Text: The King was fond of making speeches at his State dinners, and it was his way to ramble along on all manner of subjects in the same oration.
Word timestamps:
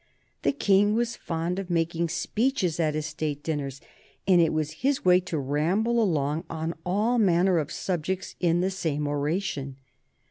The 0.41 0.51
King 0.51 0.95
was 0.95 1.15
fond 1.15 1.59
of 1.59 1.69
making 1.69 2.09
speeches 2.09 2.79
at 2.79 2.95
his 2.95 3.05
State 3.05 3.43
dinners, 3.43 3.79
and 4.27 4.41
it 4.41 4.51
was 4.51 4.71
his 4.81 5.05
way 5.05 5.19
to 5.19 5.37
ramble 5.37 6.01
along 6.01 6.43
on 6.49 6.73
all 6.83 7.19
manner 7.19 7.59
of 7.59 7.71
subjects 7.71 8.35
in 8.39 8.61
the 8.61 8.71
same 8.71 9.07
oration. 9.07 9.75